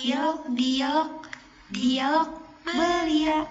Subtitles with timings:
[0.00, 1.12] Dialog, dialog,
[1.68, 2.28] dialog
[2.64, 3.44] belia.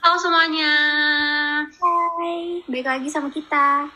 [0.00, 0.72] Halo semuanya.
[1.68, 3.92] Hai, balik lagi sama kita.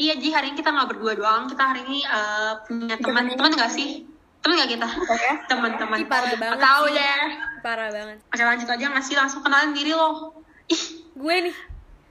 [0.00, 1.52] Iya Ji, hari ini kita nggak berdua doang.
[1.52, 3.28] Kita hari ini eh, punya teman.
[3.28, 4.08] Teman nggak sih?
[4.40, 4.88] Teman nggak kita?
[5.20, 5.34] ya?
[5.52, 6.00] Teman-teman.
[6.08, 7.20] Parah banget Tahu deh.
[7.60, 8.16] Parah banget.
[8.24, 9.20] Oke lanjut aja nggak sih?
[9.20, 10.32] Langsung kenalin diri lo.
[10.72, 11.56] Ih, Gue nih.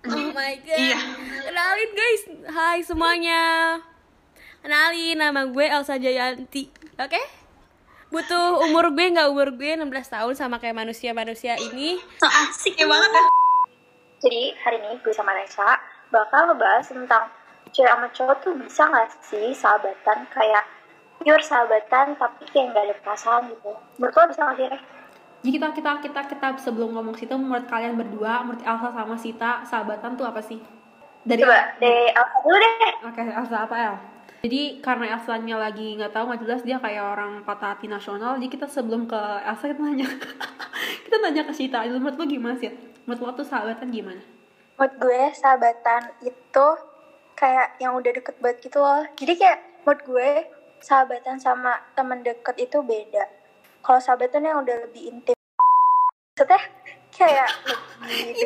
[0.07, 0.79] Oh my god.
[0.79, 0.99] Iya.
[1.43, 2.21] Kenalin guys.
[2.47, 3.41] Hai semuanya.
[4.63, 6.71] Kenalin nama gue Elsa Jayanti.
[6.95, 7.21] Oke?
[8.07, 11.99] Butuh umur gue nggak umur gue 16 tahun sama kayak manusia-manusia ini.
[12.23, 13.23] So asik kayak banget ya.
[14.17, 15.77] Jadi hari ini gue sama Reza
[16.09, 17.27] bakal ngebahas tentang
[17.75, 20.63] cewek sama cowok tuh bisa gak sih sahabatan kayak
[21.19, 23.75] pure sahabatan tapi kayak gak ada perasaan gitu.
[23.99, 24.67] Menurut lo bisa gak sih?
[25.45, 29.51] Jadi kita kita kita kita sebelum ngomong situ menurut kalian berdua, menurut Elsa sama Sita,
[29.63, 30.57] sahabatan tuh apa sih?
[31.27, 32.93] Dari Coba deh, apa dulu deh?
[33.05, 33.95] Oke, Elsa apa El?
[34.47, 38.37] Jadi karena Elsa-nya lagi nggak tahu nggak jelas dia kayak orang patah hati nasional.
[38.37, 40.07] Jadi kita sebelum ke Elsa kita nanya,
[41.05, 41.85] kita nanya ke Sita.
[41.85, 42.73] Menurut lo gimana sih?
[43.05, 44.21] Menurut lo tuh sahabatan gimana?
[44.77, 46.67] Menurut gue sahabatan itu
[47.37, 49.05] kayak yang udah deket banget gitu loh.
[49.13, 50.29] Jadi kayak menurut gue
[50.81, 53.36] sahabatan sama temen deket itu beda.
[53.87, 55.37] Kalau sahabatan yang udah lebih intim.
[56.35, 56.59] Maksudnya
[57.15, 57.47] kayak
[58.03, 58.43] lebih.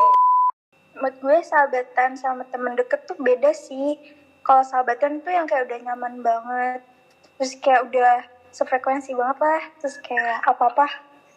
[0.94, 3.98] Menurut gue sahabatan sama temen deket tuh beda sih.
[4.46, 6.86] Kalau sahabatan tuh yang kayak udah nyaman banget.
[7.42, 8.22] Terus kayak udah
[8.54, 9.64] sefrekuensi banget lah.
[9.82, 10.86] Terus kayak apa-apa.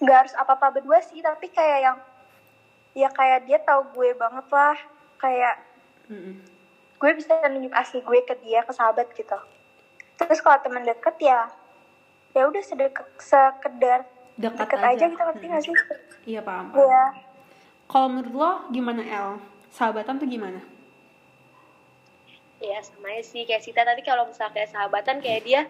[0.05, 1.25] Gak harus apa-apa berdua sih.
[1.25, 1.97] Tapi kayak yang
[2.94, 4.78] ya kayak dia tahu gue banget lah
[5.19, 5.56] kayak
[6.94, 9.34] gue bisa nunjuk asli gue ke dia ke sahabat gitu
[10.14, 11.50] terus kalau temen deket ya
[12.34, 14.04] ya udah sedekat sekedar
[14.34, 14.90] Dekat deket aja.
[14.90, 15.74] aja, gitu ngerti gak sih
[16.27, 16.66] Iya paham.
[16.68, 16.80] paham.
[16.80, 17.02] Iya
[17.84, 19.28] Kalau menurut lo gimana El?
[19.70, 20.58] Sahabatan tuh gimana?
[22.58, 25.60] Iya sama sih kayak Sita tadi kalau misalnya kayak sahabatan kayak dia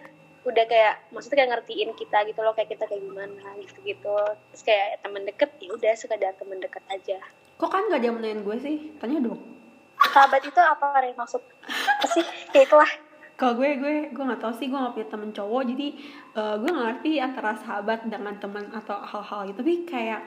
[0.41, 4.15] udah kayak maksudnya kayak ngertiin kita gitu loh kayak kita kayak gimana gitu gitu
[4.47, 7.17] terus kayak temen deket ya udah sekedar temen deket aja
[7.55, 8.77] Kok kan gak ada yang nanyain gue sih?
[8.95, 9.41] Tanya dong.
[10.05, 12.87] sahabat itu apa Re maksud apa sih ya itulah
[13.35, 15.87] Kalau gue, gue, gue nggak tahu sih, gue nggak punya temen cowok, jadi
[16.39, 19.59] eh, gue nggak ngerti antara sahabat dengan teman atau hal-hal gitu.
[19.59, 20.21] Tapi kayak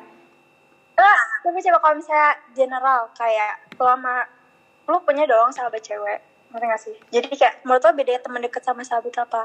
[0.98, 4.16] ah, tapi coba kalau misalnya general kayak lo sama
[4.91, 6.19] lo punya dong sahabat cewek
[6.50, 9.44] ngerti gak sih jadi kayak menurut lo bedanya temen deket sama sahabat apa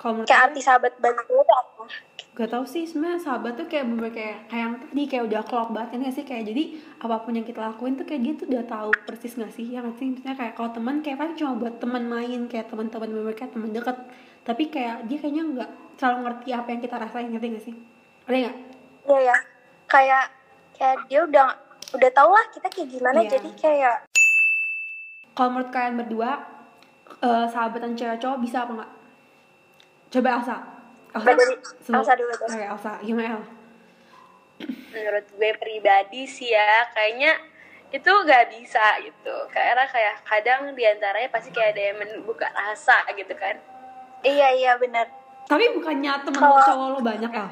[0.00, 1.12] kalau menurut kayak arti sahabat lo
[1.44, 1.84] tuh apa?
[2.32, 5.68] Gak tau sih sebenarnya sahabat tuh kayak bener kayak kayak yang tadi kayak udah klop
[5.76, 6.24] banget kan gak sih?
[6.24, 6.62] Kayak jadi
[7.04, 9.66] apa pun yang kita lakuin tuh kayak dia tuh udah tahu persis gak sih?
[9.68, 10.08] Yang sih?
[10.08, 13.70] Misalnya kayak kalau teman kayak paling cuma buat teman main kayak teman-teman bener kayak teman
[13.76, 13.96] deket.
[14.40, 17.74] Tapi kayak dia kayaknya nggak terlalu ngerti apa yang kita rasain ngerti gak sih?
[18.24, 18.56] Ada nggak?
[19.04, 19.36] Iya ya,
[19.84, 20.24] kayak
[20.80, 21.46] kayak dia udah
[21.92, 23.30] udah tau lah kita kayak gimana Iya.
[23.36, 23.96] jadi kayak
[25.34, 26.30] kalau menurut kalian berdua
[27.20, 28.92] eh, sahabatan cewek cowok bisa apa nggak
[30.10, 30.56] coba Elsa.
[31.10, 31.26] Elsa?
[31.26, 31.60] Sebelum-
[31.96, 32.46] Elsa dulu tuh.
[32.46, 32.92] Oke, Elsa.
[33.00, 33.44] Gimana El?
[34.90, 37.32] Menurut gue pribadi sih ya kayaknya
[37.90, 39.34] itu gak bisa gitu.
[39.48, 43.56] Karena kayak kadang di antaranya pasti kayak ada yang membuka rasa gitu kan.
[44.20, 45.08] Iya iya benar.
[45.42, 47.48] tapi bukannya temen Kalau- lo cowok lo banyak El?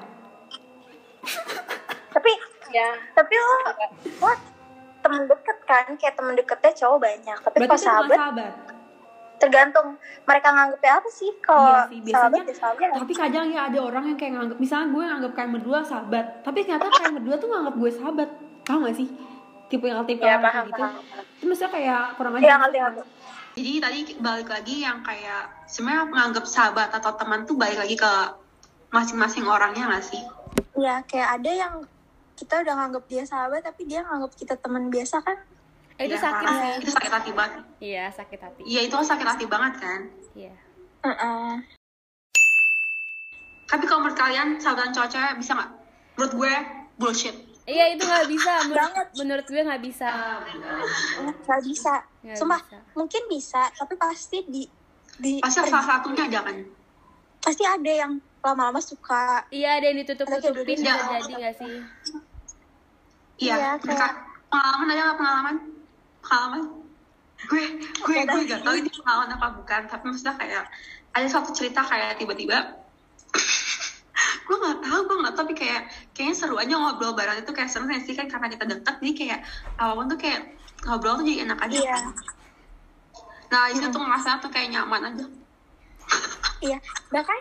[2.08, 2.30] Tapi
[2.70, 2.88] ya.
[3.10, 3.54] tapi lo
[4.20, 4.30] lo
[5.00, 5.86] temen deket kan?
[5.96, 7.38] Kayak temen deketnya cowok banyak.
[7.40, 8.52] Tapi berarti bukan sahabat sahabat
[9.38, 12.88] tergantung mereka nganggepnya apa sih kalau iya sih sahabat biasanya ya sahabat.
[12.99, 16.59] tapi kadang ya ada orang yang kayak nganggep misalnya gue nganggep kalian berdua sahabat tapi
[16.66, 18.28] ternyata kalian berdua tuh nganggep gue sahabat
[18.66, 19.09] paham gak sih
[19.69, 21.03] tipe yang tipe ya orang paham gitu paham,
[21.38, 23.03] itu maksudnya kayak kurang aja Iya ngerti ngerti.
[23.59, 28.12] Jadi tadi balik lagi yang kayak sebenarnya menganggap sahabat atau teman tuh balik lagi ke
[28.94, 30.22] masing-masing orangnya nggak sih?
[30.78, 31.75] Iya kayak ada yang
[32.38, 35.37] kita udah nganggep dia sahabat tapi dia nganggep kita teman biasa kan.
[35.98, 36.72] Eh, itu Iya, sakit sih.
[36.86, 37.62] Itu sakit hati banget.
[37.82, 38.60] Iya sakit hati.
[38.62, 40.00] Iya itu sakit hati banget kan.
[40.32, 40.54] Iya.
[41.03, 41.50] Heeh.
[43.69, 45.70] Tapi kalau menurut kalian sahabatan cowok cewek bisa nggak?
[46.14, 46.53] Menurut gue
[46.97, 47.37] bullshit.
[47.69, 48.53] Iya itu nggak bisa.
[48.64, 50.08] Menurut, menurut gue nggak bisa.
[51.20, 51.94] Nggak bisa.
[52.38, 52.78] Sumpah bisa.
[52.94, 54.62] mungkin bisa tapi pasti di
[55.19, 56.56] di Pasti salah satunya aja kan.
[57.38, 61.75] pasti ada yang lama-lama suka Iya ada yang ditutup-tutupin bisa jadi nggak sih?
[63.38, 63.55] Iya.
[63.55, 64.06] Iya, mereka
[64.50, 65.56] pengalaman ada nggak pengalaman?
[66.25, 66.62] Pengalaman?
[67.47, 69.81] Gue gue gue gak tahu ini pengalaman apa bukan.
[69.87, 70.65] Tapi maksudnya kayak
[71.15, 72.79] ada suatu cerita kayak tiba-tiba
[74.49, 75.82] gue nggak tahu gue nggak tahu tapi kayak
[76.17, 79.41] kayaknya seru aja ngobrol bareng itu kayak seru sih kan karena kita deket jadi kayak
[79.76, 80.41] apa pun tuh kayak
[80.88, 81.93] ngobrol tuh jadi enak aja Iya.
[81.93, 82.05] kan
[83.49, 85.26] nah di situ tuh ngerasa tuh kayak nyaman aja
[86.59, 86.79] Iya,
[87.15, 87.38] bahkan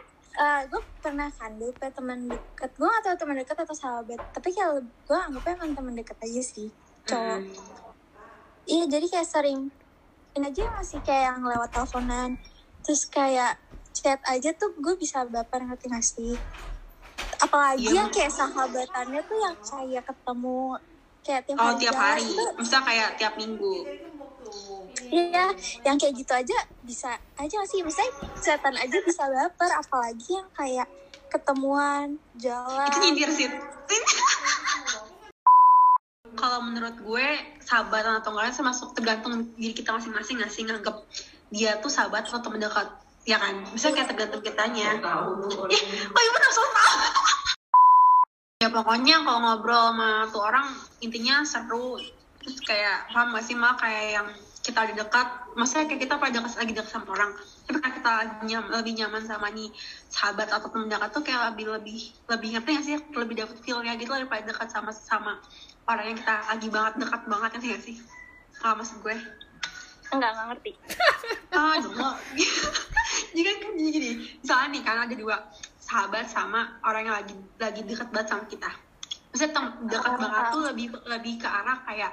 [0.69, 4.49] gue pernah kan dulu ke teman deket gue gak tahu teman deket atau sahabat tapi
[4.53, 6.69] kalau gue anggapnya emang teman deket aja sih
[7.07, 7.86] cowok Mm.
[8.67, 9.71] Iya jadi kayak sering
[10.37, 12.37] ini aja masih kayak yang lewat teleponan.
[12.85, 13.57] Terus kayak
[13.89, 16.37] chat aja tuh gue bisa baper ngerti gak sih?
[17.41, 20.61] Apalagi Iya, yang kayak sahabatannya tuh yang kayak ketemu
[21.25, 23.75] kayak tiap Oh hari tiap hari, tuh, misalnya kayak tiap minggu.
[25.11, 25.51] iya
[25.83, 27.81] yang kayak gitu aja bisa aja sih?
[27.83, 30.87] Misalnya chatan aja bisa baper apalagi yang kayak
[31.27, 32.87] ketemuan jalan.
[32.87, 33.49] Itu nyindir sih.
[36.37, 37.27] Kalau menurut gue
[37.65, 40.61] sahabatan atau enggak termasuk tergantung diri kita masing-masing nggak sih?
[40.63, 41.01] Nganggap
[41.49, 42.85] dia tuh sahabat atau teman dekat.
[43.25, 43.65] Ya kan?
[43.73, 45.01] Misalnya kayak tergantung kitanya.
[45.67, 45.81] Ih
[46.13, 46.65] kok ibu tahu?
[48.57, 50.65] Ya pokoknya kalau ngobrol sama tuh orang
[50.97, 52.01] intinya seru.
[52.41, 54.27] Terus kayak paham gak sih mal kayak yang
[54.67, 57.31] kita lagi dekat maksudnya kayak kita pada dekat lagi dekat sama orang.
[57.63, 59.71] Tapi kalau kita nyam- lebih nyaman sama nih
[60.11, 62.95] sahabat atau teman dekat tuh kayak lebih lebih lebih ngerti gak sih?
[63.15, 65.39] Lebih dapet feelnya gitu daripada dekat sama sama
[65.87, 67.95] orang yang kita lagi banget dekat banget ngerti gak sih?
[68.59, 69.15] Kalau maksud gue.
[70.11, 70.71] Enggak nggak ngerti.
[71.57, 71.95] Ah dong
[73.33, 74.09] jadi kan gini gini.
[74.43, 75.37] Misalnya nih kan ada dua.
[75.79, 78.69] Sahabat sama orang yang lagi lagi dekat banget sama kita.
[79.31, 82.11] Maksudnya dekat banget tuh lebih lebih ke arah kayak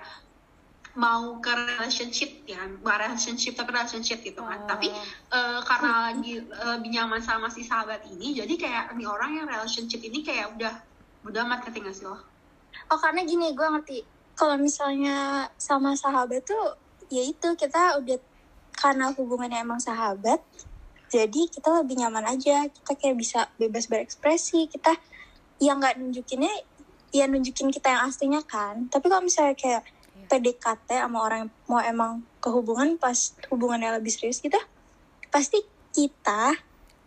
[0.95, 4.63] mau ke relationship ya bukan relationship tapi relationship gitu kan.
[4.67, 4.91] Tapi
[5.35, 9.47] eh, karena lagi eh, lebih nyaman sama si sahabat ini jadi kayak nih orang yang
[9.51, 10.75] relationship ini kayak udah
[11.25, 12.19] udah amat ngerti gak sih lo?
[12.93, 13.99] Oh karena gini gue ngerti.
[14.35, 16.79] Kalau misalnya sama sahabat tuh
[17.11, 18.19] ya itu kita udah
[18.75, 20.43] karena hubungannya emang sahabat
[21.15, 22.67] jadi kita lebih nyaman aja.
[22.67, 24.99] Kita kayak bisa bebas berekspresi kita
[25.63, 26.51] ya nggak nunjukinnya
[27.15, 28.91] ya nunjukin kita yang aslinya kan.
[28.91, 29.87] Tapi kalau misalnya kayak
[30.27, 33.17] PDKT sama orang yang mau emang kehubungan pas
[33.49, 34.57] hubungannya lebih serius gitu
[35.29, 35.59] pasti
[35.91, 36.53] kita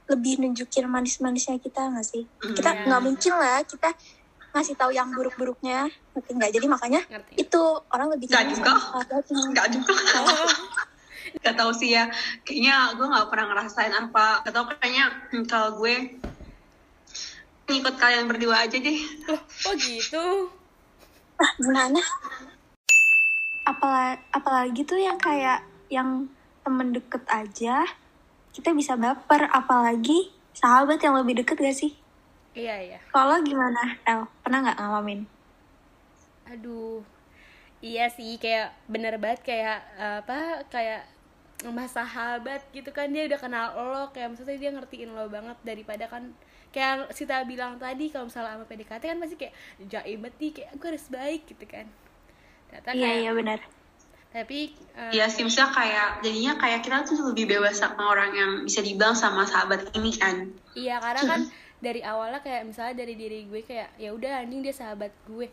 [0.07, 2.23] lebih nunjukin manis-manisnya kita nggak sih?
[2.55, 2.83] Kita Iya.
[2.87, 3.91] nggak mungkin lah kita
[4.55, 6.51] ngasih tahu yang buruk-buruknya ngerti nggak?
[6.55, 7.31] Jadi makanya ngerti.
[7.43, 7.61] itu
[7.91, 8.71] orang lebih Nggak juga.
[9.51, 9.93] nggak juga.
[11.43, 12.07] Gak tau sih ya.
[12.47, 14.47] Kayaknya gue nggak pernah ngerasain apa.
[14.47, 16.23] Gak tau kayaknya hmm, kalau gue
[17.67, 18.99] ngikut kalian berdua aja deh.
[19.27, 20.23] Loh oh gitu?
[21.35, 21.99] Ah gimana
[23.67, 26.31] apalagi apalagi tuh yang kayak yang
[26.63, 27.83] temen deket aja
[28.57, 29.45] kita bisa baper.
[29.53, 31.93] Apalagi sahabat yang lebih deket gak sih?
[32.57, 32.99] Iya iya.
[33.13, 34.25] Kalau gimana El?
[34.41, 35.21] Pernah nggak ngalamin?
[36.49, 37.05] Aduh.
[37.77, 41.05] Iya sih kayak bener banget kayak apa kayak
[41.61, 46.09] sama sahabat gitu kan dia udah kenal lo kayak maksudnya dia ngertiin lo banget daripada
[46.09, 46.33] kan
[46.73, 49.53] kayak Sita bilang tadi kalau misalnya sama PDKT kan pasti kayak
[49.89, 51.85] jaim banget nih kayak gue harus baik gitu kan
[52.67, 53.59] ternyata iya kayak iya benar.
[54.27, 58.51] Tapi eh, Iya sih misalnya kayak jadinya kayak kita tuh lebih bebas sama orang yang
[58.67, 60.51] bisa dibilang sama sahabat ini kan.
[60.77, 61.41] Iya karena kan
[61.77, 65.47] dari awalnya kayak misalnya dari diri gue kayak ya udah anjing dia sahabat gue.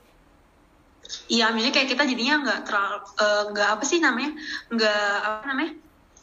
[1.29, 4.31] Iya, maksudnya kayak kita jadinya nggak terlalu eh, nggak apa sih namanya
[4.73, 5.73] nggak apa namanya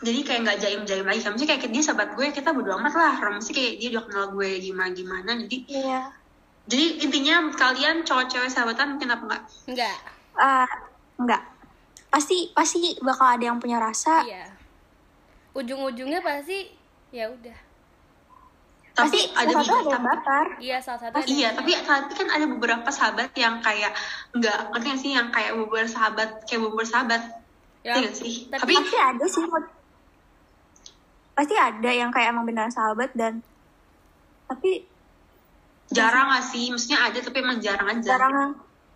[0.02, 1.22] jadi kayak nggak jaim jaim lagi.
[1.22, 3.14] Kan maksudnya kayak dia sahabat gue kita bodo amat lah.
[3.22, 6.00] Orang mesti kayak dia udah kenal gue gimana gimana jadi iya.
[6.66, 9.98] jadi intinya kalian cowok cewek sahabatan mungkin apa enggak enggak
[10.34, 10.68] Ah,
[11.16, 11.42] enggak.
[12.08, 14.24] Pasti pasti bakal ada yang punya rasa.
[14.24, 14.48] Iya.
[15.52, 16.72] Ujung-ujungnya pasti
[17.10, 17.58] ya udah.
[18.92, 22.46] Tapi pasti ada tapi, bakar iya salah satu ada iya yang- tapi tapi kan ada
[22.46, 23.96] beberapa sahabat yang kayak
[24.34, 25.12] nggak ngerti nggak sih?
[25.16, 27.22] Yang kayak beberapa sahabat kayak beberapa sahabat.
[27.82, 28.34] Ya, Ngerti nggak sih?
[28.48, 29.44] tapi- tapi pasti ada sih
[31.32, 33.40] pasti ada yang kayak emang benar sahabat dan
[34.46, 34.84] tapi
[35.88, 36.68] jarang nggak sih?
[36.68, 38.04] Maksudnya ada tapi emang jarang aja.
[38.06, 38.36] Jarang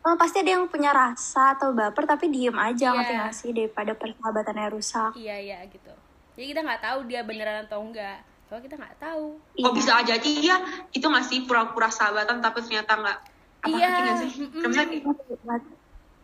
[0.05, 2.95] oh, pasti ada yang punya rasa atau baper tapi diem aja Iya.
[2.95, 5.11] ngerti nggak sih daripada persahabatannya rusak.
[5.17, 5.89] Iya iya gitu.
[6.37, 8.21] Jadi kita nggak tahu dia beneran atau enggak.
[8.45, 9.25] Soalnya kita nggak tahu.
[9.57, 10.13] Kok bisa aja.
[10.15, 10.55] Dia
[10.91, 13.19] itu nggak sih pura-pura sahabatan tapi ternyata nggak
[13.65, 14.31] apa Iya, nggak sih.
[14.53, 15.57] Kayak misalnya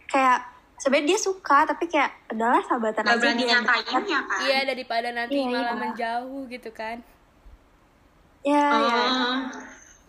[0.06, 0.40] kayak
[0.78, 4.40] sebenarnya dia suka tapi kayak adalah sahabatan nggak aja berani nyatainnya kan?
[4.46, 5.82] Iya daripada nanti Iya, malah iya.
[5.82, 6.98] menjauh gitu kan.
[8.42, 9.06] Ya ya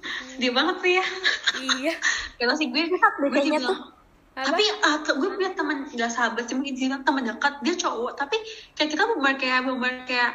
[0.02, 1.06] Oh, dia banget sih ya.
[1.62, 1.94] Iya.
[2.42, 3.78] Kalau sih gue gue sih tuh bilang
[4.32, 4.48] apa?
[4.48, 4.64] Tapi
[5.04, 8.12] tuh, gue punya teman nggak sahabat sih mungkin bilang teman dekat dia cowok.
[8.16, 8.36] Tapi
[8.74, 10.32] kayak kita bener kayak bener kayak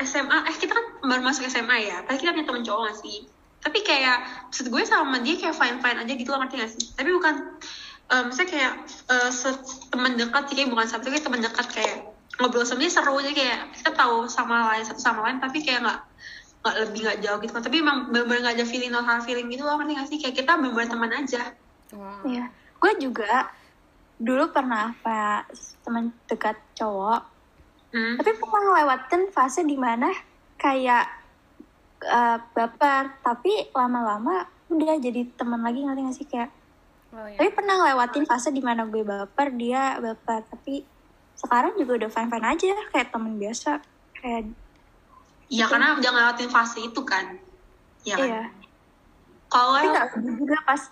[0.00, 3.18] SMA eh kita kan baru masuk SMA ya tapi kita punya teman cowok gak sih?
[3.60, 4.16] Tapi kayak
[4.48, 6.84] maksud gue sama dia kayak fine fine aja gitu loh ngerti gak sih?
[6.96, 7.34] Tapi bukan
[8.12, 8.72] eh, misalnya kayak
[9.12, 11.96] eh, se- teman dekat sih kayak bukan sahabat tapi teman dekat kayak
[12.40, 13.12] ngobrol sama dia seru.
[13.20, 16.00] Aja kayak kita tahu sama lain satu sama lain tapi kayak nggak
[16.60, 19.64] nggak lebih nggak jauh gitu tapi emang bener-bener nggak ada feeling no hard feeling gitu
[19.64, 21.42] loh ngerti gak sih kayak kita bener-bener teman aja
[21.96, 22.22] Wah.
[22.22, 22.44] Iya.
[22.78, 23.50] Gue juga
[24.20, 25.50] dulu pernah pak
[25.80, 27.20] teman dekat cowok,
[27.96, 28.14] hmm.
[28.20, 30.12] tapi pernah ngelewatin fase di mana
[30.60, 31.08] kayak
[32.04, 36.50] eh, baper, tapi lama-lama udah jadi teman lagi ngerti gak sih kayak.
[37.16, 40.84] oh ya Tapi pernah ngelewatin fase di mana gue baper, dia baper, tapi
[41.34, 43.80] sekarang juga udah fine fine aja kayak teman biasa,
[44.20, 44.52] kayak
[45.50, 47.34] Iya karena udah ngelewatin fase itu kan.
[48.06, 48.28] Iya kan?
[48.30, 48.42] Iya.
[49.50, 50.06] Kalau Tapi nggak
[50.38, 50.82] juga pas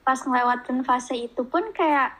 [0.00, 2.16] pas ngelewatin fase itu pun kayak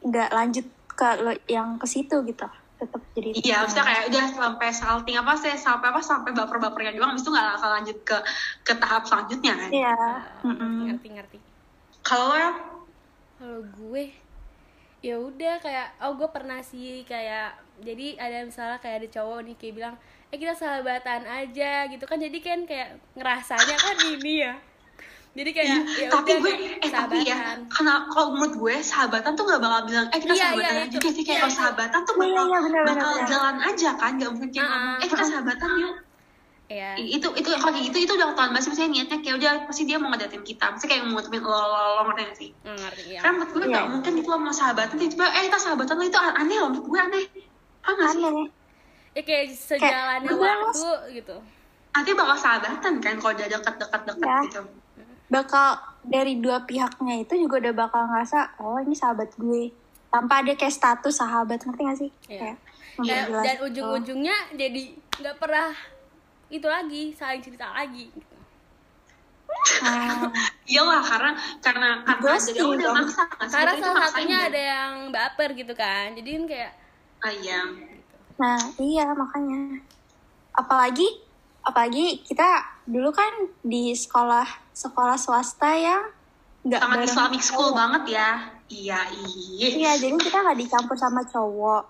[0.00, 2.48] nggak lanjut ke lo yang ke situ gitu.
[2.80, 7.12] Tetap jadi Iya, maksudnya kayak udah sampai salting apa sih, sampai apa sampai baper-bapernya doang,
[7.12, 8.16] habis itu nggak akan lanjut ke
[8.64, 9.70] ke tahap selanjutnya kan?
[9.70, 9.96] Iya.
[10.48, 11.38] Ah, ngerti ngerti
[12.00, 12.52] Kalau lo ya,
[13.36, 14.04] kalau gue
[15.00, 19.56] ya udah kayak oh gue pernah sih kayak jadi ada misalnya kayak ada cowok nih
[19.56, 19.96] kayak bilang
[20.30, 24.54] eh kita sahabatan aja gitu kan jadi kan kayak ngerasanya kan ini ya
[25.30, 27.58] jadi kayak ya tapi udah gue, kayak eh tapi ya, sahabatan.
[27.70, 30.86] karena kalau menurut gue sahabatan tuh nggak bakal bilang, eh kita Iya, sahabatan iya, aja
[30.90, 30.98] itu.
[30.98, 31.58] gitu sih kayak Iya, kalau itu.
[31.62, 33.28] sahabatan tuh Iya, bakal, iya, benar, benar, bakal benar.
[33.30, 35.94] jalan aja kan, nggak mungkin Ah, ngomong, eh kita sahabatan yuk.
[36.70, 39.52] ya itu itu kalau kayak gitu itu udah ketahuan banget sih misalnya niatnya kayak udah
[39.66, 42.50] pasti dia mau ngedatin kita pasti kayak mau ngutemin lo lo lo ngerti gak sih
[42.56, 43.74] nggak ngerti ya kan menurut gue Iya.
[43.74, 46.86] gak mungkin gitu lo mau sahabatan tiba-tiba eh kita sahabatan lo itu aneh loh menurut
[46.86, 47.24] gue aneh
[47.82, 48.46] apa gak sih Aneh.
[49.10, 51.36] Ya kayak sejalannya gue waktu gitu
[51.90, 54.38] nanti bakal sahabatan kan kalau udah deket-deket-deket Iya.
[54.46, 54.62] gitu
[55.30, 55.68] Bakal
[56.02, 59.70] dari dua pihaknya itu juga udah bakal ngerasa oh ini sahabat gue.
[60.10, 62.10] Tanpa ada kayak status sahabat ngerti gak sih?
[62.26, 62.38] Iya.
[62.40, 64.82] Kayak dan, menjelas- dan ujung-ujungnya jadi
[65.22, 65.70] nggak pernah
[66.48, 68.36] itu lagi saling cerita lagi gitu.
[69.80, 70.26] Ah,
[70.70, 71.30] iyalah karena
[71.62, 74.48] karena karena jadi udah maksa karena salah satunya kan?
[74.50, 76.72] ada yang baper gitu kan jadi kan kayak
[77.20, 77.60] ah iya
[78.40, 79.84] Nah, iya makanya.
[80.56, 81.04] Apalagi
[81.60, 86.02] apalagi kita dulu kan di sekolah sekolah swasta yang
[86.64, 87.76] nggak bareng islamic school cowok.
[87.76, 88.28] banget ya
[88.72, 91.84] iya iya Iya, jadi kita nggak dicampur sama cowok.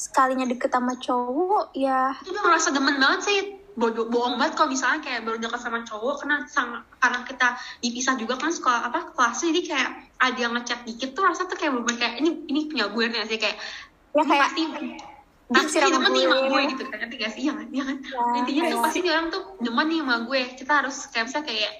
[0.00, 3.38] Sekalinya deket sama cowok, ya itu ngerasa demen banget sih
[3.76, 7.48] bodoh bohong banget kalau misalnya kayak baru dekat sama cowok karena sang, karena kita
[7.80, 9.90] dipisah juga kan sekolah apa kelasnya jadi kayak
[10.20, 13.24] ada yang ngechat dikit tuh rasa tuh kayak bener kayak ini ini punya gue nih
[13.30, 13.56] sih kayak
[14.10, 14.62] ya kayak pasti
[15.66, 16.48] siram demen nih sama gue.
[16.50, 17.40] gue gitu kan nanti gak sih?
[17.42, 17.96] Iya kan iya kan?
[17.98, 20.40] Ya, intinya tuh pasti orang tuh demen nih sama gue.
[20.54, 21.72] Kita harus kayak bisa kayak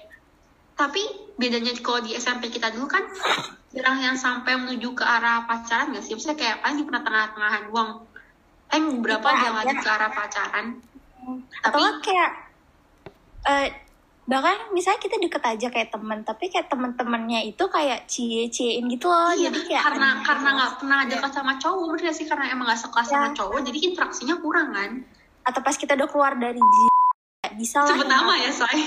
[0.75, 1.01] tapi
[1.37, 3.05] bedanya kalau di SMP kita dulu kan
[3.71, 6.13] jarang yang sampai menuju ke arah pacaran gak sih?
[6.19, 7.91] Misalnya kayak paling di pernah tengah-tengahan doang.
[8.71, 9.83] Beberapa Iya, ada yang lanjut iya.
[9.83, 10.65] ke arah pacaran?
[11.61, 12.31] Atau tapi nggak kayak
[13.41, 13.67] eh
[14.31, 19.11] bahkan misalnya kita deket aja kayak temen tapi kayak temen-temennya itu kayak cie ciein gitu
[19.11, 22.45] loh Iya, jadi kayak karena aneh karena nggak pernah dekat sama cowok, berarti sih karena
[22.47, 23.35] emang nggak sekelas sama Ya.
[23.35, 24.91] cowok, jadi interaksinya kurang kan?
[25.41, 26.77] atau pas kita udah keluar dari J
[27.57, 28.77] bisa lah Sebut nama ya, say.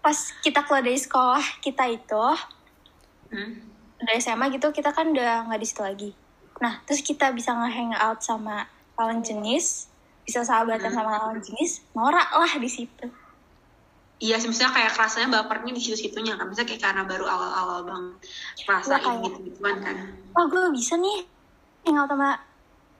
[0.00, 2.24] pas kita keluar dari sekolah kita itu
[3.30, 3.62] Hmm.
[3.96, 6.10] dari SMA gitu kita kan udah nggak di situ lagi
[6.58, 8.66] nah terus kita bisa nge out sama
[8.98, 9.86] lawan jenis
[10.30, 10.94] bisa sahabatan Hmm.
[10.94, 13.06] sama lawan jenis norak lah di situ
[14.20, 18.04] Iya, sih, misalnya kayak kerasanya bapernya di situ-situnya kan, misalnya kayak karena baru awal-awal bang
[18.60, 19.96] ngerasain Iya, kayak- gitu-gituan kan.
[20.30, 21.18] wah gue bisa nih
[21.82, 22.30] hangout sama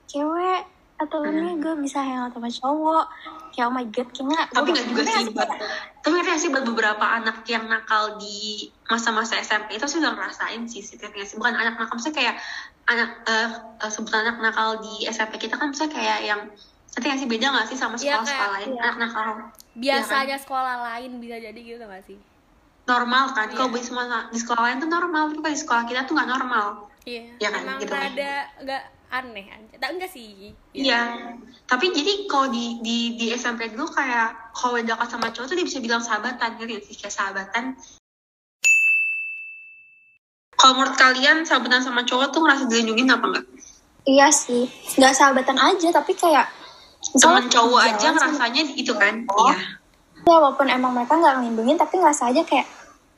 [0.07, 0.61] cewek
[0.97, 1.33] atau Hmm.
[1.35, 3.05] nih gue bisa hangout sama cowok
[3.51, 5.49] kayak oh my god kayaknya Tapi nggak juga sih buat,
[5.99, 8.37] tapi ngerti sih buat beberapa anak yang nakal di
[8.87, 11.35] masa-masa SMP itu sih udah ngerasain sih, sih sih?
[11.35, 12.35] Bukan anak nakal, misalnya kayak
[12.87, 16.41] anak eh eh, sebutan anak nakal di SMP kita kan misalnya kayak yang
[16.91, 18.67] ngerti nggak sih beda nggak sih sama Iya, sekolah-sekolah kayak- lain?
[18.69, 18.81] iya.
[18.83, 19.27] anak nakal
[19.73, 22.19] biasanya sekolah lain bisa jadi gitu gak sih?
[22.83, 23.47] Normal kan?
[23.49, 23.77] Kalau Iya.
[23.77, 26.67] di semua di sekolah lain tuh normal tapi kalau di sekolah kita tuh nggak normal.
[27.03, 28.03] Iya Iya kan, emang gitu kan.
[28.11, 29.75] ada nggak aneh aja.
[29.77, 30.51] Tak enggak sih.
[30.71, 31.01] Iya.
[31.63, 35.55] Tapi jadi kalau di di di SMP dulu kayak kalau udah dekat sama cowok tuh
[35.55, 36.95] dia bisa bilang sahabatan gitu sih?
[36.97, 37.63] Kayak sahabatan.
[40.53, 43.45] Kalau menurut kalian sahabatan sama cowok tuh ngerasa dilindungin apa enggak
[44.03, 44.65] iya sih.
[44.95, 46.49] Nggak sahabatan aja tapi kayak
[47.01, 49.13] teman cowok jalan aja sama- ngerasanya itu kan?
[49.27, 49.47] Oh.
[49.47, 49.57] iya.
[50.21, 52.67] Ya walaupun emang mereka nggak ngelindungin tapi ngerasa aja kayak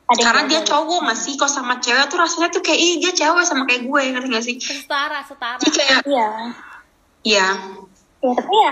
[0.04, 1.34] ada karena dia cowok nggak sih?
[1.36, 4.46] Kalau sama cewek tuh rasanya tuh kayak ih dia cewek sama kayak gue ngerti nggak
[4.46, 4.56] sih?
[4.60, 5.60] Setara setara.
[5.60, 6.30] Jadi kayak iya.
[7.24, 7.48] Iya.
[8.20, 8.72] Ya tapi ya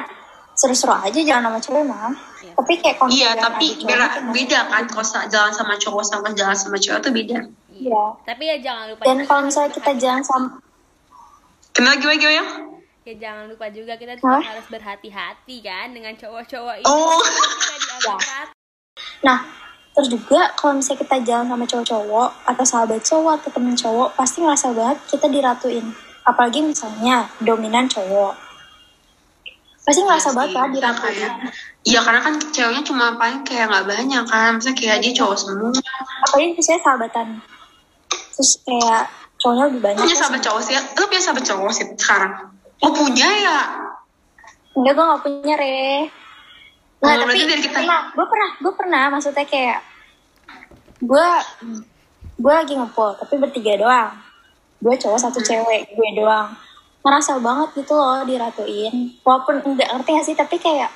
[0.51, 2.53] seru-seru aja jalan sama cewek mah Iya.
[2.58, 4.84] tapi kayak kalau iya tapi beda, tuh beda kan?
[4.89, 7.38] Kalau jalan sama cowok sama jalan sama cewek tuh beda.
[7.72, 8.03] Iya.
[8.24, 10.48] Tapi ya jangan lupa dan kalau misalnya kita jalan sama
[11.72, 12.44] kenapa gimana gimana
[13.01, 14.43] ya jangan lupa juga kita juga Hah?
[14.46, 17.17] harus berhati-hati kan dengan cowok-cowok itu Oh.
[17.17, 18.53] kita rat-
[19.22, 19.41] nah
[19.91, 24.38] terus juga kalau misalnya kita jalan sama cowok-cowok atau sahabat cowok atau temen cowok pasti
[24.39, 25.86] ngerasa banget kita diratuin.
[26.22, 28.38] Apalagi misalnya dominan cowok.
[29.81, 31.01] Pasti ngerasa Iya banget kan bisa diratuin.
[31.03, 31.31] kayak
[31.84, 34.50] iya karena kan ceweknya cuma paling kayak nggak banyak kan.
[34.55, 35.70] Misalnya kayak dia cowok semua.
[36.24, 37.27] Apalagi misalnya sahabatan.
[38.31, 39.03] Terus kayak
[39.36, 42.34] cowoknya lebih banyak punya terus sahabat cowok sih lu punya sahabat cowok sih sekarang
[42.81, 43.59] oh punya ya
[44.71, 46.07] Enggak, gue gak punya, Re.
[46.97, 49.79] Nggak, Oh, tapi dari kita- pernah, gue pernah, gue pernah, maksudnya kayak
[50.97, 51.27] gue
[52.38, 54.15] gue lagi ngepol, tapi bertiga doang.
[54.79, 55.47] Gue cowok satu Hmm.
[55.59, 56.55] cewek, gue doang.
[57.01, 60.93] ngerasa banget gitu loh diratuin walaupun nggak ngerti gak sih tapi kayak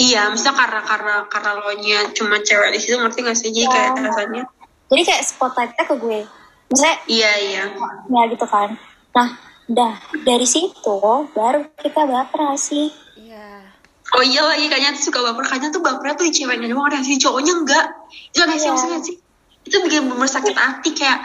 [0.00, 3.68] iya misalnya karena karena karena lo nya cuma cewek di situ ngerti gak sih jadi
[3.68, 4.02] kayak Iya.
[4.08, 4.42] rasanya
[4.88, 6.20] jadi kayak spotlightnya ke gue
[6.66, 7.64] misalnya iya iya
[8.08, 8.72] ya gitu kan
[9.12, 9.28] nah
[9.72, 9.94] dah
[10.28, 10.98] dari situ
[11.32, 13.64] baru kita baper gak sih Iya.
[14.12, 17.16] oh iya lagi kayaknya tuh suka baper kayaknya tuh bapernya tuh ceweknya doang ada di
[17.16, 17.86] cowoknya enggak
[18.32, 18.72] itu gak sih Iya.
[18.76, 19.16] maksudnya sih
[19.62, 21.18] itu bikin bener sakit hati kayak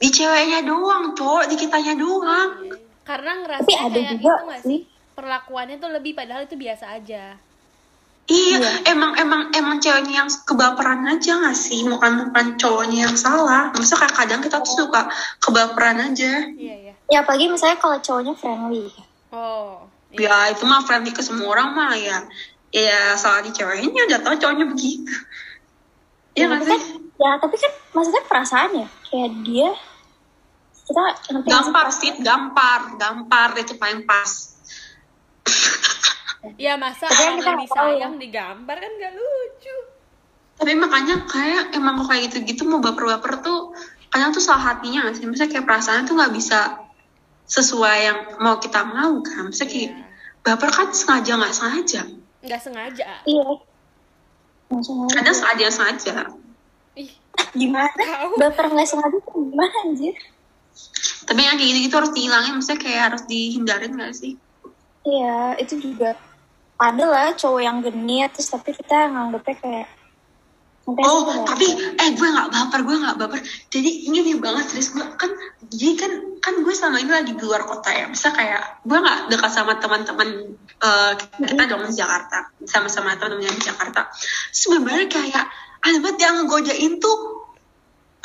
[0.00, 2.50] di ceweknya doang cowok di kitanya doang
[3.04, 4.80] Karena ngerasa tapi ada kayak juga itu nggak sih
[5.20, 7.36] Perlakuannya tuh lebih padahal itu biasa aja.
[8.30, 11.84] Iya, emang emang emang ceweknya yang kebaperan aja gak sih?
[11.84, 13.68] Bukan bukan cowoknya yang salah.
[13.74, 15.12] Kayak kadang kita tuh suka
[15.44, 16.48] kebaperan aja.
[16.56, 16.89] Iya, iya.
[17.10, 18.88] Ya apalagi misalnya kalau cowoknya friendly
[19.30, 19.86] Oh.
[20.10, 20.26] Iya.
[20.26, 22.26] Ya itu mah friendly ke semua orang mah ya.
[22.70, 25.06] Ya salah di ceweknya udah tau cowoknya begitu.
[26.34, 26.82] Iya gak tapi kan sih?
[27.20, 29.70] ya tapi kan maksudnya perasaan ya kayak dia
[30.90, 31.02] kita
[31.46, 34.58] Gampar sih, gampar, gampar itu paling pas.
[36.58, 37.62] Ya masa Tapi kan orang tahu ya.
[37.62, 39.76] disayang digambar kan gak lucu.
[40.58, 43.70] Tapi makanya kayak emang kok kayak gitu-gitu mau baper-baper tuh
[44.10, 45.26] kadang tuh salah hatinya gak sih?
[45.30, 46.89] Misalnya kayak perasaan tuh nggak bisa
[47.50, 49.50] sesuai yang mau kita mau kan.
[49.50, 50.04] Misalnya kayak Iya.
[50.40, 52.02] baper kan sengaja nggak sengaja.
[52.40, 53.06] Nggak sengaja.
[53.26, 53.48] iya.
[55.10, 56.14] Kadang sengaja sengaja.
[56.94, 57.10] Ih,
[57.52, 58.04] gimana
[58.38, 60.14] baper nggak sengaja gimana anjir
[61.20, 64.34] Tapi yang kayak gitu-gitu harus dihilangin, maksudnya kayak harus dihindarin gak sih?
[65.00, 66.12] iya itu juga
[66.76, 69.86] ada lah cowok yang genit terus tapi kita nganggepnya kayak
[70.96, 73.40] sampai Oh, tapi eh gue nggak baper, gue nggak baper.
[73.70, 75.30] Jadi ini nih banget serius gue kan,
[75.70, 78.06] jadi kan kan gue selama ini lagi di luar kota ya.
[78.10, 83.56] Bisa kayak gue nggak dekat sama teman-teman eh, kita dong di Jakarta, sama-sama teman-teman yang
[83.56, 84.10] di Jakarta.
[84.50, 85.44] Sebenarnya kayak
[85.80, 87.18] ada banget yang ngegodain tuh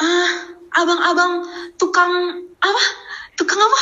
[0.01, 0.31] ah
[0.75, 1.48] abang-abang
[1.79, 2.12] tukang
[2.60, 2.84] apa?
[3.36, 3.81] Tukang apa?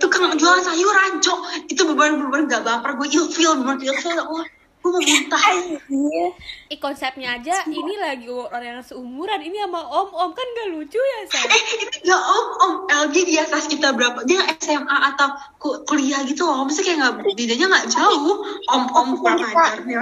[0.00, 1.68] Tukang jualan sayuran, cok.
[1.68, 2.96] Itu bener-bener gak baper.
[2.96, 4.16] Gue ilfeel, bener ilfeel.
[4.28, 4.44] Oh,
[4.88, 5.44] gue mau muntah.
[5.86, 6.26] iya
[6.68, 11.18] Ih, konsepnya aja ini lagi orang yang seumuran ini sama om-om kan gak lucu ya
[11.28, 14.24] say Eh, itu gak om, om LG di atas kita berapa?
[14.24, 16.64] Dia SMA atau ku- kuliah gitu loh.
[16.64, 18.36] Maksudnya kayak gak, bedanya gak jauh.
[18.66, 20.00] Om-om kurang kita ajarnya.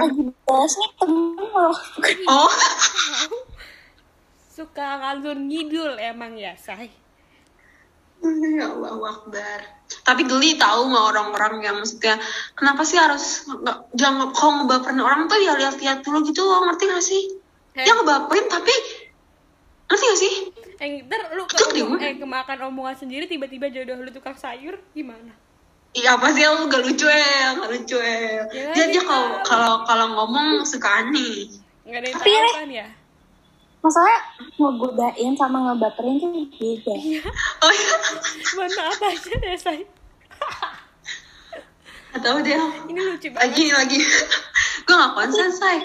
[2.27, 2.51] Oh,
[4.49, 6.89] suka ngalur ngidul emang ya say
[8.57, 9.76] ya Allah Akbar.
[10.03, 12.19] Tapi geli tahu nggak orang-orang yang maksudnya
[12.53, 16.83] kenapa sih harus nggak jangan kalau ngebaperin orang tuh ya lihat-lihat dulu gitu loh ngerti
[16.87, 17.23] gak sih?
[17.73, 17.83] Heh.
[17.83, 18.73] Dia ngebaperin tapi
[19.87, 20.33] ngerti gak sih?
[20.77, 25.33] eh ntar lu ke omong- eh kemakan omongan sendiri tiba-tiba jodoh lu tukang sayur gimana
[25.91, 28.13] Iya apa sih lu gak lucu ya, gak lucu ya.
[28.13, 31.49] Ya, Dia dia dia kalau kalau kalau ngomong suka aneh.
[31.87, 32.87] ada yang Tapi tahu kan ya
[33.87, 34.19] masalah
[34.53, 36.93] ngegodain sama ngebaperin tuh beda
[37.57, 37.95] Oh iya.
[38.53, 39.79] mohon maaf aja deh say
[42.09, 42.55] Gak tau deh.
[42.87, 43.99] ini lucu banget Lagi lagi.
[44.79, 45.77] gue gak konsen say.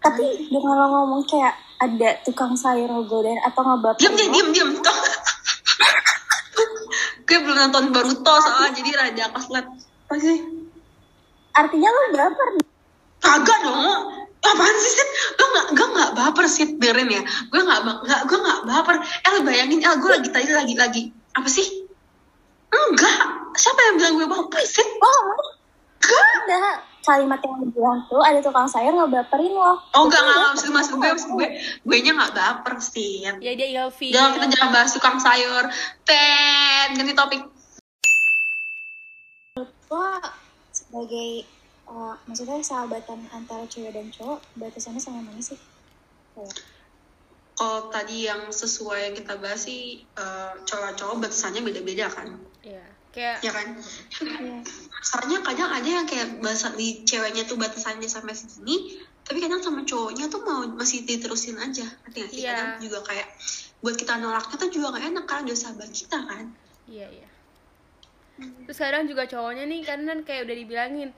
[0.00, 4.70] tapi dengan lo ngomong kayak ada tukang sayur ngegodain atau ngebaperin Diam diam diam.
[4.76, 4.98] Tuh.
[7.22, 9.66] gue belum nonton Baruto soalnya jadi rada koslet.
[10.04, 10.38] Apa sih?
[11.52, 12.48] artinya lo baper
[13.20, 13.78] Kagak dong.
[14.40, 15.08] Apaan sih Sid?
[15.36, 17.22] Gue gak, gue gak baper Sid, berin ya.
[17.52, 18.96] Gue gak, gak, gue gak baper.
[19.28, 21.02] El bayangin, El gue lagi tadi lagi lagi.
[21.36, 21.86] Apa sih?
[22.72, 23.52] Enggak.
[23.54, 24.88] Siapa yang bilang gue baper Sid?
[25.00, 25.50] oh
[26.00, 30.52] enggak kalimat yang bilang tuh ada tukang sayur ngebaperin lo Oh enggak, enggak, enggak.
[30.52, 31.48] Maksud, maksud gue, maksud gue.
[31.84, 33.40] Gue nya gak baper Sid.
[33.40, 35.64] ya dia ilfil Jangan kita jangan bahas tukang sayur.
[36.04, 37.42] Ten, ganti topik.
[39.90, 40.22] lo
[40.70, 41.42] sebagai
[41.90, 45.58] uh, maksudnya sahabatan antara cewek dan cowok batasannya sama mana sih
[46.30, 46.54] Kayak,
[47.58, 52.80] Kalau tadi yang sesuai yang kita bahas sih eh, cowok-cowok batasannya beda-beda kan, Iya.
[53.12, 53.76] kayak ya kan?
[54.24, 54.64] iya.
[55.04, 59.84] Soalnya kadang ada yang kayak bahasa di ceweknya tuh batasannya sampai segini, tapi kadang sama
[59.84, 62.48] cowoknya tuh mau masih diterusin aja, gak sih?
[62.48, 62.56] Iya.
[62.56, 63.28] Kadang juga kayak
[63.84, 66.44] buat kita nolaknya tuh juga gak enak karena udah sahabat kita kan.
[66.88, 67.28] Iya iya.
[68.40, 71.10] Terus kadang juga cowoknya nih kan kan kayak udah dibilangin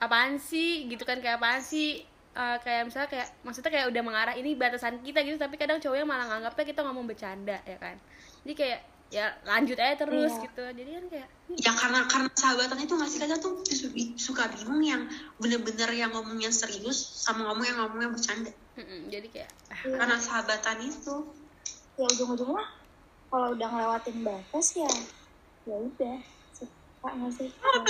[0.00, 4.34] apaan sih gitu kan kayak apaan sih Eh, kayak misalnya kayak maksudnya kayak udah mengarah
[4.38, 7.98] ini batasan kita gitu tapi kadang cowoknya malah nganggapnya kita ngomong bercanda ya kan.
[8.46, 10.44] Jadi kayak ya lanjut aja terus Iya.
[10.46, 10.62] gitu.
[10.62, 15.02] Jadi kan kayak Ya karena karena sahabatan itu ngasih kadang tuh su- suka bingung yang
[15.42, 18.54] bener-bener yang ngomongnya serius sama ngomong yang ngomongnya bercanda.
[18.78, 21.14] mm-mm, jadi kayak ah, Karena sahabatan itu.
[21.98, 22.64] ya ujung-ujungnya
[23.26, 24.90] kalau udah ngelewatin batas ya
[25.66, 26.16] ya udah
[26.54, 27.48] suka nggak sih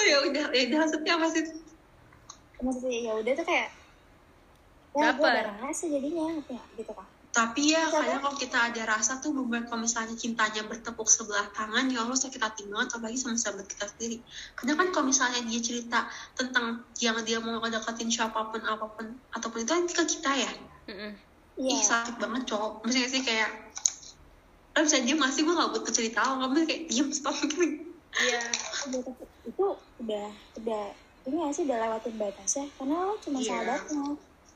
[0.08, 1.28] ya udah, ya udah maksudnya apa
[2.60, 2.64] sih?
[2.68, 3.68] maksudnya ya udah tuh kayak
[4.90, 6.24] ya gue udah rasa jadinya
[6.76, 11.06] gitu kan tapi ya kadang kalau kita ada rasa tuh bener kalau misalnya cintanya bertepuk
[11.06, 14.18] sebelah tangan ya Allah sakit hati banget apalagi sama sahabat kita sendiri.
[14.58, 19.14] Karena kan kalau misalnya dia cerita tentang yang dia mau deketin siapa pun apa pun
[19.30, 20.52] ataupun itu kan ke kita ya.
[20.90, 21.12] Mm-mm.
[21.54, 21.70] Iya.
[21.78, 22.82] ih sakit banget cowok.
[22.82, 23.50] Maksudnya sih kayak
[24.74, 25.42] lo bisa diem gak sih?
[25.46, 26.18] Gue gak butuh cerita.
[26.26, 27.38] Lo kamu kayak diem stop.
[27.38, 27.86] Gitu
[28.26, 28.42] iya.
[28.90, 29.06] Tapi
[29.46, 29.66] itu
[30.02, 30.26] udah
[30.58, 30.84] udah
[31.28, 32.64] ini gak sih udah lewatin batasnya?
[32.76, 33.48] Karena lo cuma Iya.
[33.52, 34.04] sahabatnya.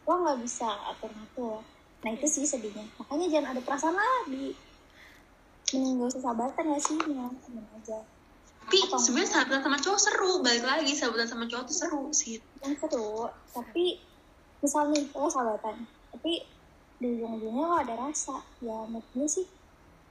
[0.05, 1.61] Lo nggak bisa atur ngatur
[2.05, 2.85] nah itu sih sedihnya.
[3.01, 4.53] Makanya jangan ada perasaan lagi.
[5.73, 6.99] Mending gak usah sahabatan ya sih.
[7.01, 7.99] Ya temen aja.
[8.61, 10.33] Tapi sebenarnya sahabatan sama cowok seru.
[10.45, 12.37] Balik lagi sahabatan sama cowok tuh seru sih.
[12.61, 13.33] Yang seru.
[13.57, 13.85] Tapi
[14.61, 15.89] misal nih lo sahabatan.
[16.13, 16.33] Tapi
[17.01, 18.45] di ujung-ujungnya lo ada rasa.
[18.61, 19.49] Ya menurut sih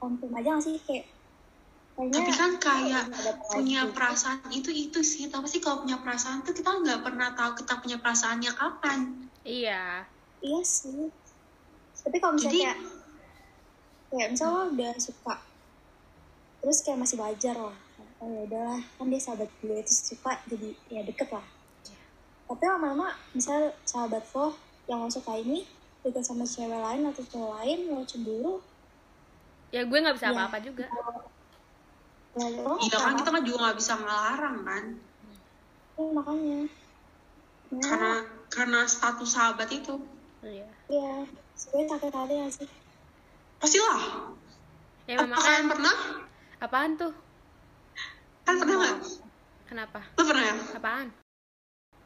[0.02, 0.74] konfirm aja gak sih?
[0.82, 1.13] Kayak
[1.94, 3.06] tapi kan kayak
[3.54, 3.94] punya lagi.
[3.94, 5.30] perasaan itu itu sih.
[5.30, 9.30] Tapi sih kalau punya perasaan tuh kita nggak pernah tahu kita punya perasaannya kapan.
[9.46, 10.02] Iya.
[10.42, 11.06] Iya sih.
[12.02, 12.78] Tapi kalau misalnya Jadi- kayak
[14.10, 15.34] kayak misalnya lo udah suka
[16.58, 17.76] terus kayak masih wajar lah.
[18.18, 21.46] Oh ya udahlah kan dia sahabat gue terus suka jadi ya deket lah.
[22.44, 24.56] Tapi lama-lama misal sahabat lo
[24.90, 25.62] yang lo suka ini
[26.02, 28.54] deket sama cewek lain atau cowok lain lo cemburu
[29.72, 30.36] ya gue nggak bisa Iya.
[30.36, 30.84] apa-apa juga
[32.34, 34.84] ya lo iya kan kita kan juga nggak bisa ngelarang kan?
[35.94, 36.60] Ya, makanya.
[37.70, 38.12] Ya, karena
[38.50, 40.02] karena status sahabat itu.
[40.42, 40.66] Iya.
[40.90, 41.10] Ya
[41.54, 42.68] sebenarnya sakit hati gak sih?
[43.62, 44.02] Pastilah.
[45.06, 45.38] Ya apa kan.
[45.38, 45.96] kalian pernah?
[46.58, 47.12] Apaan tuh?
[48.44, 48.98] Kan pernah nggak?
[49.70, 50.00] Kenapa?
[50.18, 51.08] Lu pernah ya apaan?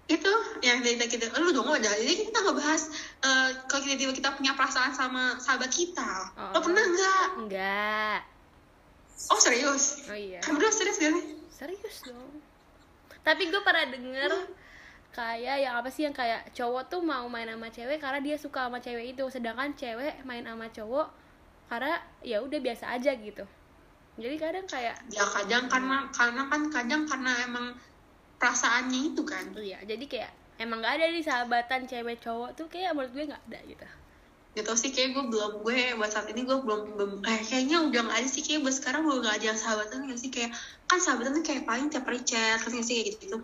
[0.09, 0.33] Itu
[0.64, 1.88] yang dari kita lu dong ada.
[1.88, 2.93] Jadi kita nggak bahas
[3.25, 6.33] eh, kalau kita tiba kita punya perasaan sama sahabat kita.
[6.37, 6.53] Oh.
[6.57, 7.29] lo pernah nggak?
[7.45, 8.21] enggak
[9.26, 10.07] oh serius?
[10.07, 10.38] Oh iya.
[10.38, 11.26] Kan berdua serius gak sih?
[11.50, 12.38] Serius dong.
[13.26, 14.33] Tapi gue pernah denger
[15.12, 18.70] kayak yang apa sih yang kayak cowok tuh mau main sama cewek karena dia suka
[18.70, 19.24] sama cewek itu.
[19.28, 21.09] Sedangkan cewek main sama cowok
[21.68, 23.44] karena ya udah biasa aja gitu.
[24.18, 27.66] Jadi kadang kayak ya kadang karena karena kan kadang karena emang
[28.38, 29.50] perasaannya itu kan.
[29.54, 33.44] Iya jadi kayak emang gak ada di sahabatan cewek cowok tuh kayak menurut gue nggak
[33.50, 33.87] ada gitu
[34.59, 38.01] gitu sih kayak gue belum gue buat saat ini gue belum belum eh, kayaknya udah
[38.11, 40.31] nggak ada sih kayak buat sekarang gue nggak ada yang sahabatan nggak sih?
[40.35, 40.51] Kayak
[40.90, 43.38] kan sahabatan tuh kayak paling tiap hari chat kan sih kayak gitu gitu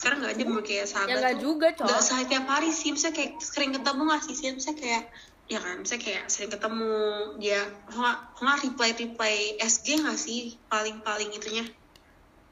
[0.00, 1.42] sekarang nggak ada mau kayak sahabat ya nggak tuh.
[1.44, 4.46] juga cowok sehari tiap hari sih misalnya kayak sering ketemu nggak sih sih?
[4.56, 5.02] Misalnya kayak
[5.50, 6.92] ya kan misalnya kayak sering ketemu
[7.36, 7.60] dia
[7.92, 11.68] nggak nggak reply reply SG nggak sih paling paling itunya?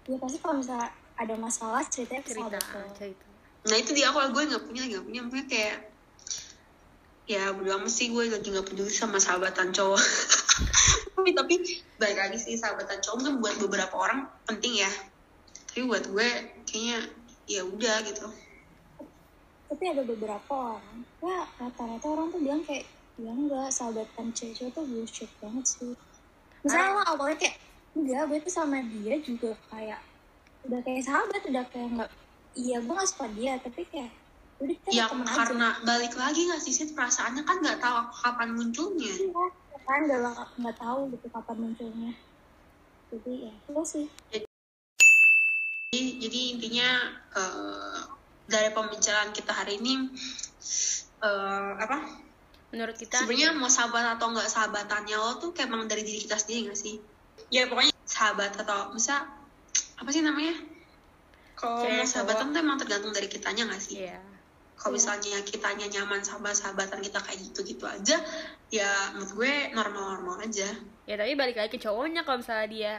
[0.05, 2.59] Ya pasti kalau misalnya ada masalah ceritanya ke cerita
[3.01, 3.25] cerita.
[3.65, 5.21] Nah itu di awal gue nggak punya nggak punya.
[5.25, 5.77] Makanya kayak
[7.29, 10.01] ya bodo amat sih gue lagi nggak peduli sama sahabatan cowok.
[11.19, 11.55] Tapi tapi
[12.01, 14.89] balik lagi sih sahabatan cowok kan buat beberapa orang penting ya.
[15.69, 16.29] Tapi buat gue
[16.65, 17.05] kayaknya
[17.45, 18.27] ya udah gitu.
[19.69, 22.89] Tapi ada beberapa orang ya rata-rata orang tuh bilang kayak
[23.21, 25.93] ya enggak sahabatan cewek tuh bullshit banget sih.
[26.65, 27.57] Misalnya lo awalnya kayak
[27.93, 30.01] enggak gue tuh sama dia juga kayak
[30.65, 32.11] udah kayak sahabat udah kayak enggak
[32.57, 34.11] iya gue gak suka dia tapi kayak
[34.91, 35.37] ya temen aja.
[35.39, 39.15] karena balik lagi nggak sih sih perasaannya kan nggak tahu kapan munculnya.
[39.15, 39.49] Iya
[39.87, 40.19] kan udah
[40.59, 42.13] nggak tahu gitu kapan munculnya.
[43.09, 44.07] Jadi ya itu sih.
[45.89, 46.89] Jadi, jadi intinya
[47.39, 48.01] eh,
[48.51, 50.11] dari pembicaraan kita hari ini
[51.23, 52.27] eh, apa?
[52.75, 56.37] Menurut kita sebenarnya mau sahabat atau nggak sahabatannya lo tuh kayak emang dari diri kita
[56.37, 56.99] sendiri nggak sih?
[57.49, 59.23] Ya pokoknya sahabat atau misal
[59.97, 60.59] apa sih namanya?
[61.57, 64.03] Kalau sahabatan tuh emang tergantung dari kitanya nggak sih?
[64.05, 64.38] Iya
[64.79, 68.23] kalau misalnya kitanya nyaman sama sahabatan kita kayak gitu-gitu aja
[68.71, 70.71] ya menurut gue normal-normal aja.
[71.11, 72.95] Ya tapi balik lagi ke cowoknya kalau misalnya dia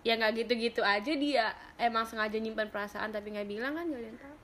[0.00, 4.08] ya nggak gitu-gitu aja dia emang sengaja nyimpan perasaan tapi nggak bilang kan gak ada
[4.08, 4.36] yang tahu.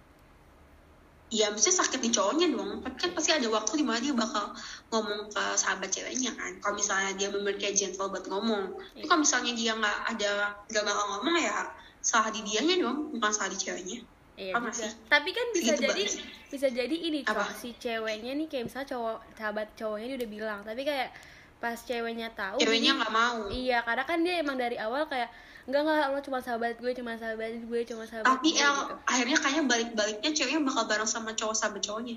[1.27, 2.85] Ya mesti sakit di cowoknya dong.
[2.87, 4.55] Tapi kan pasti ada waktu di mana dia bakal
[4.95, 6.63] ngomong ke sahabat ceweknya kan.
[6.63, 8.79] Kalau misalnya dia kayak gentle buat ngomong.
[8.95, 11.67] Tapi kalau misalnya dia nggak ada nggak bakal ngomong ya
[12.07, 13.99] salah di dianya dong bukan salah di ceweknya
[14.37, 14.69] Iya juga.
[14.71, 14.91] sih?
[15.09, 16.25] Tapi kan bisa Gitu jadi banget.
[16.47, 17.31] bisa jadi ini Apa?
[17.33, 21.09] cowok si ceweknya nih kayak misalnya cowok sahabat cowoknya dia udah bilang tapi kayak
[21.57, 25.33] pas ceweknya tahu ceweknya nggak mau Iya, karena kan dia emang dari awal kayak
[25.65, 28.95] enggak enggak lo cuma sahabat gue, cuma sahabat gue, cuma sahabat tapi gue El, gitu.
[29.03, 32.17] akhirnya kayaknya balik-baliknya ceweknya bakal bareng sama cowok sahabat cowoknya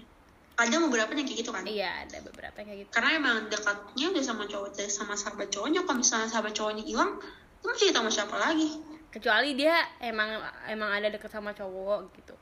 [0.53, 2.91] kadang beberapa yang kayak gitu kan Iya, ada beberapa yang kayak gitu.
[2.91, 7.15] karena emang dekatnya udah sama cowok sama sahabat cowoknya kalau misalnya sahabat cowoknya hilang
[7.55, 8.69] itu masih cerita sama siapa lagi
[9.10, 10.38] Kecuali dia emang
[10.69, 12.36] emang ada deket sama cowok gitu.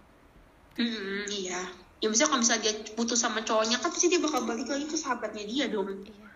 [0.78, 1.62] Hmm, iya.
[1.98, 4.98] Ya misalnya kalau misalnya dia putus sama cowoknya kan pasti dia bakal balik lagi ke
[5.00, 5.90] sahabatnya dia dong.
[6.04, 6.28] Iya.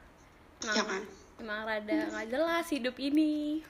[0.72, 1.04] Ya Emang, kan?
[1.42, 3.62] emang rada nggak jelas hidup ini.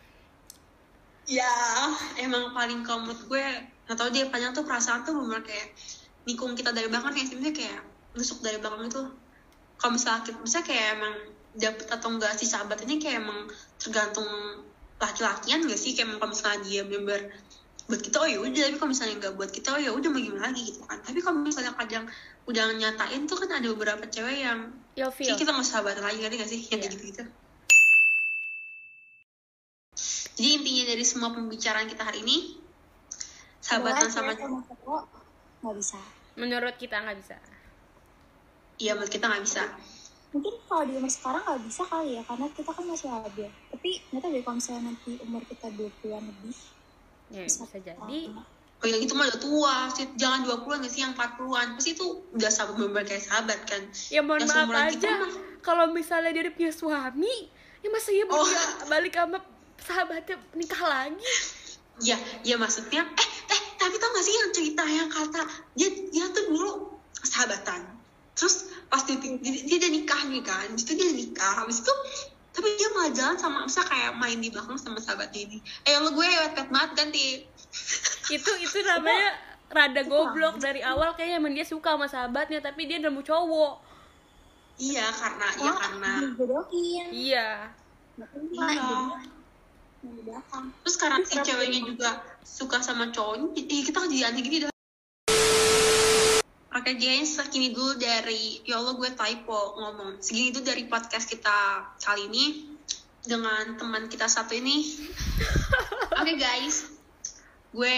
[1.29, 1.47] Ya,
[2.17, 3.45] emang paling menurut gue,
[3.85, 5.71] nggak tau dia panjang tuh perasaan tuh bener kayak
[6.25, 7.81] nikung kita dari belakang kayak sebenarnya kayak
[8.17, 9.03] nusuk dari belakang itu.
[9.81, 11.13] kalau misalnya kita misalnya kayak emang
[11.57, 13.49] dapet atau enggak sih sahabatnya kayak emang
[13.81, 14.29] tergantung
[15.01, 15.97] laki-lakian gak sih?
[15.97, 17.19] Kayak kalau misalnya dia member
[17.89, 18.61] buat kita oh ya udah.
[18.69, 21.01] Tapi kalau misalnya nggak buat kita oh ya udah mau gimana lagi gitu kan.
[21.01, 22.05] Tapi kalau misalnya kadang
[22.45, 26.49] udah nyatain tuh kan ada beberapa cewek yang kayak kita mau sahabatan lagi ngerti gak
[26.49, 26.61] sih?
[26.69, 26.93] Yang kayak Iya.
[26.93, 27.23] gitu gitu
[30.41, 32.57] jadi intinya dari semua pembicaraan kita hari ini
[33.61, 35.05] sahabatan sama cowok
[35.61, 36.01] nggak bisa.
[36.33, 37.37] Menurut kita nggak bisa.
[38.81, 39.61] iya menurut kita nggak bisa
[40.31, 43.89] mungkin kalau di umur sekarang nggak bisa kali ya karena kita kan masih labil tapi
[44.07, 46.55] nggak tahu deh kalau misalnya nanti umur kita 20-an lebih
[47.31, 48.27] Ya, bisa jadi.
[48.81, 50.03] Oh yang itu mah udah tua, sih.
[50.15, 54.19] jangan 20-an gak sih, yang 40-an Pasti itu udah sahabat bener kayak sahabat kan Ya
[54.19, 55.11] mohon Yang maaf aja.
[55.15, 55.31] mah.
[55.61, 57.33] Kalau misalnya dia udah punya suami,
[57.79, 58.41] ya masa iya Oh.
[58.41, 59.37] dia balik sama
[59.77, 61.23] sahabatnya nikah lagi?
[62.01, 65.39] Ya, ya maksudnya Eh, eh, tapi tau gak sih yang cerita yang kata
[65.71, 66.71] Dia, dia tuh dulu
[67.15, 67.85] sahabatan
[68.35, 70.67] Terus pas dia, dia, dia udah nikah nih kan.
[70.73, 71.53] Itu dia udah nikah.
[71.63, 71.93] Habis itu
[72.51, 75.57] tapi dia malah jalan sama misalnya kayak main di belakang sama sahabatnya ini.
[75.87, 77.47] Eh lo gue wet banget kan ti
[78.35, 79.39] Itu itu namanya
[79.71, 80.59] rada goblok.
[80.59, 83.75] Dari awal kayaknya emang dia suka sama sahabatnya tapi dia udah mau cowok.
[84.81, 86.11] iya karena ya karena.
[86.25, 87.07] dijodohin.
[87.13, 87.47] Iya.
[88.49, 88.99] iya.
[90.01, 90.65] Belakang.
[90.81, 92.09] Terus karena si ceweknya juga
[92.41, 94.70] suka sama cowoknya jadi kita jadi aneh gini dah
[96.81, 100.17] Oke guys, segini dulu dari ya Allah gue typo ngomong.
[100.17, 102.73] Segini dulu dari podcast kita kali ini
[103.21, 104.81] dengan teman kita satu ini.
[106.25, 106.89] Oke guys,
[107.69, 107.97] gue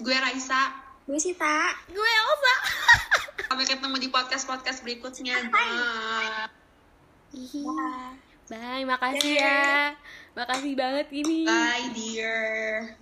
[0.00, 0.80] gue Raisa.
[1.04, 2.54] gue sih tak Gue Elsa.
[3.52, 5.36] Sampai ketemu di podcast podcast berikutnya.
[5.52, 6.48] Bye.
[8.48, 9.92] Bye, makasih ya.
[10.32, 11.44] Makasih banget ini.
[11.44, 12.96] Bye dear.